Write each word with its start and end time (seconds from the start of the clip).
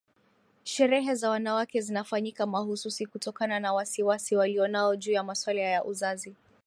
Sherehe 0.65 1.15
za 1.15 1.29
wanawake 1.29 1.81
zinafanyika 1.81 2.45
mahususi 2.45 3.05
kutokana 3.05 3.59
na 3.59 3.73
wasiwasi 3.73 4.35
walionao 4.35 4.95
juu 4.95 5.11
ya 5.11 5.23
masuala 5.23 5.61
ya 5.61 5.85
uzazi 5.85 6.35